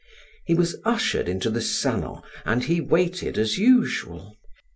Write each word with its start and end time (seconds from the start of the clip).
He 0.47 0.55
was 0.55 0.79
ushered 0.83 1.29
into 1.29 1.51
the 1.51 1.61
salon 1.61 2.23
and 2.43 2.63
he 2.63 2.81
waited 2.81 3.37
as 3.37 3.59
usual. 3.59 4.35